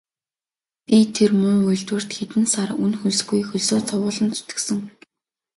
Би 0.85 0.97
тэр 1.15 1.31
муу 1.41 1.57
үйлдвэрт 1.69 2.09
хэдэн 2.17 2.45
сар 2.53 2.69
үнэ 2.83 2.97
хөлсгүй 2.99 3.41
хөлсөө 3.47 3.79
цувуулан 3.87 4.29
зүтгэсэн. 4.37 4.79